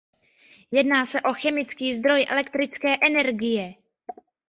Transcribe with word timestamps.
Jedná 0.71 1.05
se 1.05 1.21
o 1.21 1.33
chemický 1.33 1.93
zdroj 1.95 2.25
elektrické 2.29 2.97
energie. 3.01 3.73